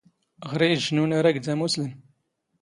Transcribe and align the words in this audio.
ⵖⵔⵉ 0.49 0.67
ⵉⵊⵊ 0.73 0.89
ⵏ 1.01 1.01
ⵓⵏⴰⵔⴰⴳ 1.03 1.37
ⴷ 1.43 1.47
ⴰⵎⵓⵙⵍⵎ. 1.51 1.89